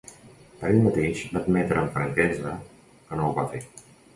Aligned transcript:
Per 0.61 0.69
ell 0.69 0.79
mateix, 0.85 1.21
va 1.35 1.43
admetre 1.45 1.81
amb 1.83 1.93
franquesa 1.99 2.57
que 2.71 3.21
no 3.21 3.29
ho 3.29 3.35
va 3.39 3.49
fer. 3.53 3.63